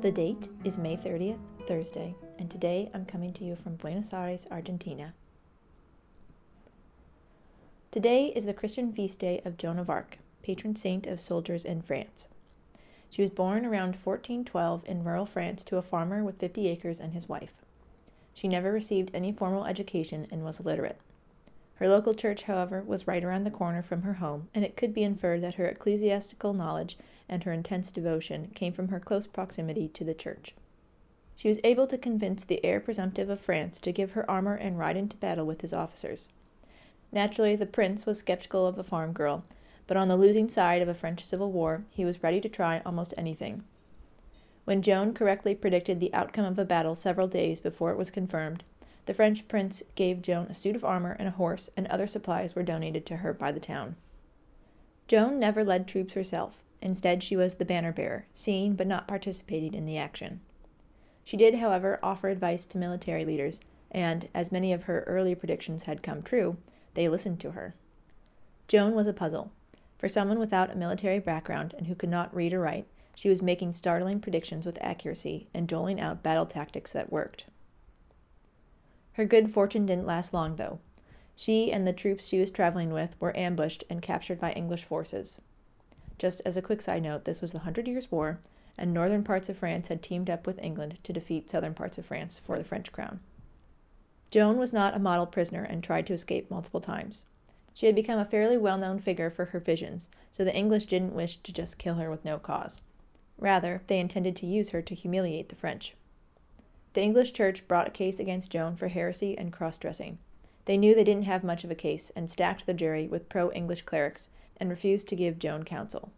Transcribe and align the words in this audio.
The 0.00 0.10
date 0.10 0.48
is 0.64 0.78
May 0.78 0.96
30th, 0.96 1.40
Thursday, 1.66 2.14
and 2.38 2.50
today 2.50 2.88
I'm 2.94 3.04
coming 3.04 3.34
to 3.34 3.44
you 3.44 3.54
from 3.54 3.76
Buenos 3.76 4.14
Aires, 4.14 4.46
Argentina. 4.50 5.12
Today 7.90 8.32
is 8.34 8.46
the 8.46 8.54
Christian 8.54 8.94
feast 8.94 9.18
day 9.18 9.42
of 9.44 9.58
Joan 9.58 9.78
of 9.78 9.90
Arc, 9.90 10.16
patron 10.42 10.74
saint 10.74 11.06
of 11.06 11.20
soldiers 11.20 11.66
in 11.66 11.82
France. 11.82 12.28
She 13.10 13.20
was 13.20 13.28
born 13.28 13.66
around 13.66 13.96
1412 14.02 14.84
in 14.86 15.04
rural 15.04 15.26
France 15.26 15.62
to 15.64 15.76
a 15.76 15.82
farmer 15.82 16.24
with 16.24 16.40
50 16.40 16.66
acres 16.68 16.98
and 16.98 17.12
his 17.12 17.28
wife. 17.28 17.52
She 18.32 18.48
never 18.48 18.72
received 18.72 19.10
any 19.12 19.32
formal 19.32 19.66
education 19.66 20.26
and 20.30 20.42
was 20.42 20.58
illiterate. 20.58 20.98
Her 21.74 21.88
local 21.88 22.14
church, 22.14 22.44
however, 22.44 22.82
was 22.82 23.06
right 23.06 23.22
around 23.22 23.44
the 23.44 23.50
corner 23.50 23.82
from 23.82 24.02
her 24.02 24.14
home, 24.14 24.48
and 24.54 24.64
it 24.64 24.78
could 24.78 24.94
be 24.94 25.02
inferred 25.02 25.42
that 25.42 25.56
her 25.56 25.66
ecclesiastical 25.66 26.54
knowledge 26.54 26.96
and 27.30 27.44
her 27.44 27.52
intense 27.52 27.90
devotion 27.90 28.50
came 28.54 28.74
from 28.74 28.88
her 28.88 29.00
close 29.00 29.26
proximity 29.26 29.88
to 29.88 30.04
the 30.04 30.12
church. 30.12 30.54
She 31.36 31.48
was 31.48 31.60
able 31.64 31.86
to 31.86 31.96
convince 31.96 32.44
the 32.44 32.62
heir 32.62 32.80
presumptive 32.80 33.30
of 33.30 33.40
France 33.40 33.80
to 33.80 33.92
give 33.92 34.10
her 34.10 34.30
armor 34.30 34.56
and 34.56 34.78
ride 34.78 34.98
into 34.98 35.16
battle 35.16 35.46
with 35.46 35.62
his 35.62 35.72
officers. 35.72 36.28
Naturally, 37.12 37.56
the 37.56 37.64
prince 37.64 38.04
was 38.04 38.18
skeptical 38.18 38.66
of 38.66 38.78
a 38.78 38.84
farm 38.84 39.14
girl, 39.14 39.44
but 39.86 39.96
on 39.96 40.08
the 40.08 40.18
losing 40.18 40.48
side 40.48 40.82
of 40.82 40.88
a 40.88 40.94
French 40.94 41.24
civil 41.24 41.50
war, 41.50 41.84
he 41.88 42.04
was 42.04 42.22
ready 42.22 42.40
to 42.42 42.48
try 42.48 42.82
almost 42.84 43.14
anything. 43.16 43.64
When 44.64 44.82
Joan 44.82 45.14
correctly 45.14 45.54
predicted 45.54 45.98
the 45.98 46.12
outcome 46.12 46.44
of 46.44 46.58
a 46.58 46.64
battle 46.64 46.94
several 46.94 47.26
days 47.26 47.60
before 47.60 47.90
it 47.90 47.96
was 47.96 48.10
confirmed, 48.10 48.62
the 49.06 49.14
French 49.14 49.48
prince 49.48 49.82
gave 49.94 50.22
Joan 50.22 50.46
a 50.46 50.54
suit 50.54 50.76
of 50.76 50.84
armor 50.84 51.16
and 51.18 51.26
a 51.26 51.32
horse, 51.32 51.70
and 51.76 51.86
other 51.86 52.06
supplies 52.06 52.54
were 52.54 52.62
donated 52.62 53.06
to 53.06 53.16
her 53.16 53.32
by 53.32 53.50
the 53.50 53.58
town. 53.58 53.96
Joan 55.08 55.40
never 55.40 55.64
led 55.64 55.88
troops 55.88 56.14
herself. 56.14 56.60
Instead, 56.82 57.22
she 57.22 57.36
was 57.36 57.54
the 57.54 57.64
banner 57.64 57.92
bearer, 57.92 58.26
seeing 58.32 58.74
but 58.74 58.86
not 58.86 59.08
participating 59.08 59.74
in 59.74 59.84
the 59.84 59.98
action. 59.98 60.40
She 61.24 61.36
did, 61.36 61.56
however, 61.56 61.98
offer 62.02 62.28
advice 62.28 62.66
to 62.66 62.78
military 62.78 63.24
leaders, 63.24 63.60
and, 63.90 64.28
as 64.34 64.52
many 64.52 64.72
of 64.72 64.84
her 64.84 65.04
early 65.06 65.34
predictions 65.34 65.84
had 65.84 66.02
come 66.02 66.22
true, 66.22 66.56
they 66.94 67.08
listened 67.08 67.40
to 67.40 67.52
her. 67.52 67.74
Joan 68.68 68.94
was 68.94 69.06
a 69.06 69.12
puzzle. 69.12 69.52
For 69.98 70.08
someone 70.08 70.38
without 70.38 70.70
a 70.70 70.76
military 70.76 71.18
background 71.18 71.74
and 71.76 71.86
who 71.86 71.94
could 71.94 72.08
not 72.08 72.34
read 72.34 72.54
or 72.54 72.60
write, 72.60 72.86
she 73.14 73.28
was 73.28 73.42
making 73.42 73.74
startling 73.74 74.20
predictions 74.20 74.64
with 74.64 74.78
accuracy 74.80 75.48
and 75.52 75.68
doling 75.68 76.00
out 76.00 76.22
battle 76.22 76.46
tactics 76.46 76.92
that 76.92 77.12
worked. 77.12 77.44
Her 79.14 79.26
good 79.26 79.52
fortune 79.52 79.84
didn't 79.84 80.06
last 80.06 80.32
long, 80.32 80.56
though. 80.56 80.78
She 81.36 81.70
and 81.70 81.86
the 81.86 81.92
troops 81.92 82.26
she 82.26 82.38
was 82.38 82.50
traveling 82.50 82.90
with 82.90 83.14
were 83.20 83.36
ambushed 83.36 83.84
and 83.90 84.00
captured 84.00 84.40
by 84.40 84.52
English 84.52 84.84
forces. 84.84 85.40
Just 86.20 86.42
as 86.44 86.58
a 86.58 86.62
quick 86.62 86.82
side 86.82 87.02
note, 87.02 87.24
this 87.24 87.40
was 87.40 87.52
the 87.52 87.60
Hundred 87.60 87.88
Years' 87.88 88.12
War, 88.12 88.40
and 88.76 88.92
northern 88.92 89.24
parts 89.24 89.48
of 89.48 89.56
France 89.56 89.88
had 89.88 90.02
teamed 90.02 90.28
up 90.28 90.46
with 90.46 90.62
England 90.62 90.98
to 91.02 91.14
defeat 91.14 91.48
southern 91.48 91.72
parts 91.72 91.96
of 91.96 92.04
France 92.04 92.38
for 92.38 92.58
the 92.58 92.64
French 92.64 92.92
crown. 92.92 93.20
Joan 94.30 94.58
was 94.58 94.70
not 94.70 94.94
a 94.94 94.98
model 94.98 95.24
prisoner 95.24 95.64
and 95.64 95.82
tried 95.82 96.06
to 96.08 96.12
escape 96.12 96.50
multiple 96.50 96.82
times. 96.82 97.24
She 97.72 97.86
had 97.86 97.94
become 97.94 98.18
a 98.18 98.26
fairly 98.26 98.58
well 98.58 98.76
known 98.76 98.98
figure 98.98 99.30
for 99.30 99.46
her 99.46 99.58
visions, 99.58 100.10
so 100.30 100.44
the 100.44 100.54
English 100.54 100.84
didn't 100.84 101.14
wish 101.14 101.36
to 101.36 101.54
just 101.54 101.78
kill 101.78 101.94
her 101.94 102.10
with 102.10 102.22
no 102.22 102.38
cause. 102.38 102.82
Rather, 103.38 103.80
they 103.86 103.98
intended 103.98 104.36
to 104.36 104.46
use 104.46 104.70
her 104.70 104.82
to 104.82 104.94
humiliate 104.94 105.48
the 105.48 105.56
French. 105.56 105.94
The 106.92 107.00
English 107.00 107.32
church 107.32 107.66
brought 107.66 107.88
a 107.88 107.92
case 107.92 108.20
against 108.20 108.50
Joan 108.50 108.76
for 108.76 108.88
heresy 108.88 109.38
and 109.38 109.54
cross 109.54 109.78
dressing. 109.78 110.18
They 110.66 110.76
knew 110.76 110.94
they 110.94 111.02
didn't 111.02 111.24
have 111.24 111.42
much 111.42 111.64
of 111.64 111.70
a 111.70 111.74
case 111.74 112.12
and 112.14 112.30
stacked 112.30 112.66
the 112.66 112.74
jury 112.74 113.08
with 113.08 113.30
pro 113.30 113.50
English 113.52 113.82
clerics 113.82 114.28
and 114.60 114.70
refused 114.70 115.08
to 115.08 115.16
give 115.16 115.38
Joan 115.38 115.64
counsel. 115.64 116.12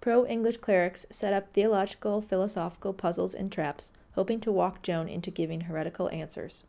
Pro 0.00 0.26
English 0.26 0.56
clerics 0.58 1.06
set 1.10 1.32
up 1.32 1.52
theological, 1.52 2.20
philosophical 2.20 2.92
puzzles 2.92 3.34
and 3.34 3.52
traps, 3.52 3.92
hoping 4.14 4.40
to 4.40 4.52
walk 4.52 4.82
Joan 4.82 5.08
into 5.08 5.30
giving 5.30 5.62
heretical 5.62 6.10
answers. 6.10 6.64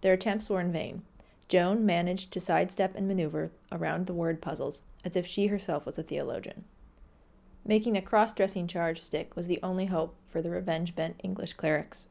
Their 0.00 0.14
attempts 0.14 0.50
were 0.50 0.60
in 0.60 0.72
vain. 0.72 1.02
Joan 1.48 1.84
managed 1.84 2.32
to 2.32 2.40
sidestep 2.40 2.94
and 2.94 3.08
maneuver 3.08 3.50
around 3.72 4.06
the 4.06 4.14
word 4.14 4.40
puzzles 4.40 4.82
as 5.04 5.16
if 5.16 5.26
she 5.26 5.48
herself 5.48 5.84
was 5.86 5.98
a 5.98 6.02
theologian. 6.02 6.64
Making 7.64 7.96
a 7.96 8.02
cross 8.02 8.32
dressing 8.32 8.66
charge 8.66 9.00
stick 9.00 9.36
was 9.36 9.46
the 9.46 9.60
only 9.62 9.86
hope 9.86 10.16
for 10.28 10.40
the 10.40 10.50
revenge 10.50 10.94
bent 10.94 11.20
English 11.22 11.54
clerics. 11.54 12.08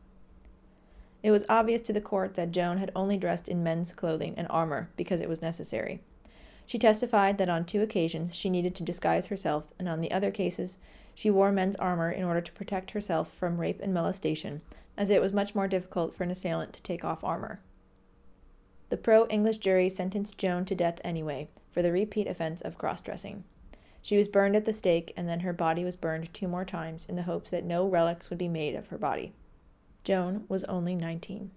It 1.22 1.32
was 1.32 1.46
obvious 1.50 1.82
to 1.82 1.94
the 1.94 2.02
court 2.02 2.36
that 2.36 2.52
Joan 2.52 2.78
had 2.78 2.92
only 2.96 3.18
dressed 3.18 3.50
in 3.50 3.64
men's 3.64 3.92
clothing 3.92 4.34
and 4.38 4.48
armor 4.50 4.90
because 4.96 5.22
it 5.22 5.30
was 5.30 5.42
necessary. 5.42 6.02
She 6.70 6.78
testified 6.78 7.40
that 7.40 7.50
on 7.50 7.66
two 7.66 7.82
occasions 7.82 8.36
she 8.36 8.48
needed 8.48 8.76
to 8.76 8.84
disguise 8.84 9.26
herself, 9.26 9.64
and 9.80 9.90
on 9.90 10.02
the 10.02 10.12
other 10.12 10.30
cases 10.30 10.78
she 11.16 11.32
wore 11.32 11.52
men's 11.52 11.76
armor 11.78 12.12
in 12.12 12.24
order 12.24 12.42
to 12.42 12.52
protect 12.52 12.92
herself 12.92 13.34
from 13.34 13.60
rape 13.60 13.80
and 13.82 13.92
molestation, 13.92 14.62
as 14.96 15.10
it 15.10 15.20
was 15.20 15.34
much 15.34 15.56
more 15.56 15.68
difficult 15.68 16.16
for 16.16 16.24
an 16.24 16.30
assailant 16.30 16.74
to 16.74 16.84
take 16.84 17.04
off 17.04 17.24
armor. 17.24 17.60
The 18.90 18.98
pro 18.98 19.26
English 19.30 19.58
jury 19.58 19.90
sentenced 19.90 20.38
Joan 20.38 20.64
to 20.66 20.76
death 20.76 21.02
anyway 21.04 21.50
for 21.72 21.82
the 21.82 21.92
repeat 21.92 22.28
offense 22.28 22.62
of 22.62 22.78
cross 22.78 23.02
dressing. 23.02 23.46
She 24.04 24.16
was 24.16 24.28
burned 24.28 24.56
at 24.56 24.66
the 24.66 24.72
stake, 24.72 25.12
and 25.18 25.28
then 25.28 25.40
her 25.40 25.54
body 25.54 25.84
was 25.84 25.96
burned 25.96 26.32
two 26.36 26.48
more 26.48 26.66
times 26.66 27.08
in 27.08 27.16
the 27.16 27.24
hopes 27.24 27.50
that 27.50 27.66
no 27.66 27.88
relics 27.88 28.30
would 28.30 28.38
be 28.38 28.48
made 28.48 28.76
of 28.76 28.90
her 28.90 28.98
body. 29.00 29.34
Joan 30.04 30.44
was 30.48 30.66
only 30.66 30.94
19. 30.94 31.50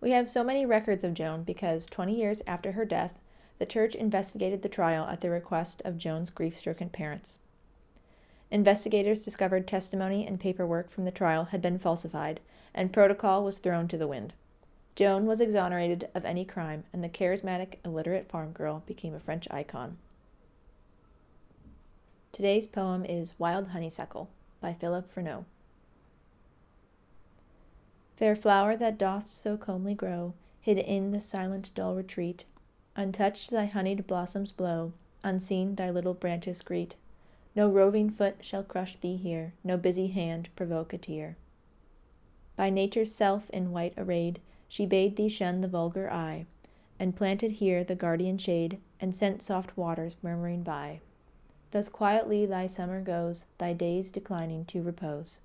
We 0.00 0.12
have 0.12 0.30
so 0.30 0.44
many 0.44 0.64
records 0.64 1.02
of 1.02 1.14
Joan 1.14 1.42
because 1.42 1.84
20 1.86 2.16
years 2.16 2.42
after 2.46 2.70
her 2.70 2.84
death, 2.84 3.18
the 3.58 3.66
church 3.66 3.94
investigated 3.94 4.62
the 4.62 4.68
trial 4.68 5.06
at 5.06 5.20
the 5.20 5.30
request 5.30 5.82
of 5.84 5.98
Joan's 5.98 6.30
grief 6.30 6.56
stricken 6.56 6.88
parents. 6.88 7.38
Investigators 8.50 9.24
discovered 9.24 9.66
testimony 9.66 10.26
and 10.26 10.38
paperwork 10.38 10.90
from 10.90 11.04
the 11.04 11.10
trial 11.10 11.46
had 11.46 11.60
been 11.60 11.78
falsified, 11.78 12.40
and 12.74 12.92
protocol 12.92 13.42
was 13.42 13.58
thrown 13.58 13.88
to 13.88 13.98
the 13.98 14.06
wind. 14.06 14.34
Joan 14.94 15.26
was 15.26 15.40
exonerated 15.40 16.08
of 16.14 16.24
any 16.24 16.44
crime, 16.44 16.84
and 16.92 17.02
the 17.02 17.08
charismatic, 17.08 17.74
illiterate 17.84 18.30
farm 18.30 18.52
girl 18.52 18.82
became 18.86 19.14
a 19.14 19.20
French 19.20 19.46
icon. 19.50 19.98
Today's 22.32 22.66
poem 22.66 23.04
is 23.04 23.38
Wild 23.38 23.68
Honeysuckle 23.68 24.30
by 24.60 24.74
Philip 24.74 25.12
Freneau. 25.12 25.44
Fair 28.16 28.36
flower 28.36 28.76
that 28.76 28.98
dost 28.98 29.38
so 29.38 29.56
comely 29.56 29.94
grow, 29.94 30.34
hid 30.60 30.78
in 30.78 31.10
the 31.10 31.20
silent 31.20 31.70
dull 31.74 31.94
retreat, 31.94 32.44
untouched 32.96 33.50
thy 33.50 33.66
honeyed 33.66 34.06
blossoms 34.06 34.50
blow, 34.50 34.92
unseen 35.22 35.74
thy 35.74 35.90
little 35.90 36.14
branches 36.14 36.62
greet. 36.62 36.96
No 37.54 37.68
roving 37.68 38.10
foot 38.10 38.36
shall 38.40 38.62
crush 38.62 38.96
thee 38.96 39.16
here, 39.16 39.52
no 39.62 39.76
busy 39.76 40.08
hand 40.08 40.48
provoke 40.56 40.92
a 40.92 40.98
tear. 40.98 41.36
By 42.56 42.70
nature's 42.70 43.14
self 43.14 43.50
in 43.50 43.70
white 43.70 43.94
arrayed, 43.96 44.40
she 44.68 44.86
bade 44.86 45.16
thee 45.16 45.28
shun 45.28 45.60
the 45.60 45.68
vulgar 45.68 46.10
eye, 46.10 46.46
and 46.98 47.14
planted 47.14 47.52
here 47.52 47.84
the 47.84 47.94
guardian 47.94 48.38
shade, 48.38 48.78
and 48.98 49.14
sent 49.14 49.42
soft 49.42 49.76
waters 49.76 50.16
murmuring 50.22 50.62
by. 50.62 51.00
Thus 51.70 51.88
quietly 51.90 52.46
thy 52.46 52.66
summer 52.66 53.02
goes, 53.02 53.44
thy 53.58 53.74
days 53.74 54.10
declining 54.10 54.64
to 54.66 54.82
repose. 54.82 55.40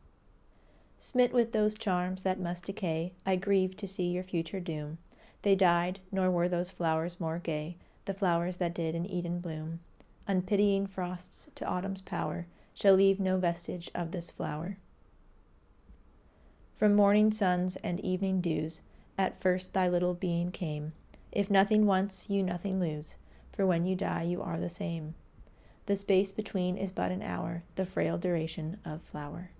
Smit 0.97 1.33
with 1.33 1.51
those 1.51 1.75
charms 1.75 2.21
that 2.21 2.39
must 2.39 2.65
decay, 2.65 3.11
I 3.25 3.35
grieve 3.35 3.75
to 3.77 3.87
see 3.87 4.07
your 4.07 4.23
future 4.23 4.59
doom. 4.59 4.99
They 5.41 5.55
died, 5.55 5.99
nor 6.11 6.29
were 6.29 6.47
those 6.47 6.69
flowers 6.69 7.19
more 7.19 7.39
gay, 7.39 7.77
the 8.05 8.13
flowers 8.13 8.57
that 8.57 8.75
did 8.75 8.95
in 8.95 9.05
Eden 9.05 9.39
bloom. 9.39 9.79
Unpitying 10.27 10.89
frosts 10.89 11.49
to 11.55 11.65
autumn's 11.65 12.01
power 12.01 12.47
shall 12.73 12.95
leave 12.95 13.19
no 13.19 13.37
vestige 13.37 13.89
of 13.93 14.11
this 14.11 14.31
flower. 14.31 14.77
From 16.75 16.95
morning 16.95 17.31
suns 17.31 17.75
and 17.77 17.99
evening 17.99 18.41
dews, 18.41 18.81
at 19.17 19.41
first 19.41 19.73
thy 19.73 19.87
little 19.87 20.13
being 20.13 20.51
came. 20.51 20.93
If 21.31 21.49
nothing 21.49 21.85
once, 21.85 22.29
you 22.29 22.43
nothing 22.43 22.79
lose, 22.79 23.17
for 23.51 23.65
when 23.65 23.85
you 23.85 23.95
die, 23.95 24.23
you 24.23 24.41
are 24.41 24.59
the 24.59 24.69
same. 24.69 25.15
The 25.85 25.95
space 25.95 26.31
between 26.31 26.77
is 26.77 26.91
but 26.91 27.11
an 27.11 27.21
hour, 27.21 27.63
the 27.75 27.85
frail 27.85 28.17
duration 28.17 28.77
of 28.85 29.03
flower. 29.03 29.51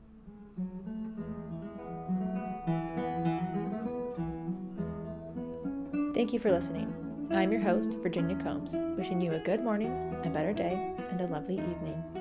Thank 6.22 6.34
you 6.34 6.40
for 6.40 6.52
listening. 6.52 6.94
I'm 7.32 7.52
your 7.52 7.62
host, 7.62 7.96
Virginia 8.04 8.36
Combs, 8.36 8.78
wishing 8.96 9.20
you 9.22 9.34
a 9.34 9.40
good 9.40 9.64
morning, 9.64 10.16
a 10.24 10.30
better 10.30 10.54
day, 10.54 10.94
and 11.10 11.20
a 11.20 11.26
lovely 11.26 11.56
evening. 11.56 12.21